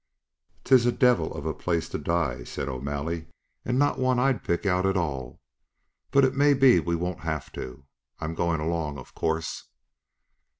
"'Tis 0.63 0.87
a 0.87 0.91
divil 0.91 1.31
of 1.35 1.45
a 1.45 1.53
place 1.53 1.87
to 1.87 1.99
die," 1.99 2.43
said 2.43 2.67
O'Malley, 2.67 3.27
"and 3.63 3.77
not 3.77 3.99
one 3.99 4.17
I'd 4.17 4.43
pick 4.43 4.65
out 4.65 4.83
at 4.83 4.97
all. 4.97 5.39
But 6.09 6.25
it 6.25 6.33
may 6.33 6.55
be 6.55 6.79
we 6.79 6.95
won't 6.95 7.19
have 7.19 7.51
to. 7.51 7.85
I'm 8.17 8.33
goin' 8.33 8.59
along, 8.59 8.97
of 8.97 9.13
course." 9.13 9.65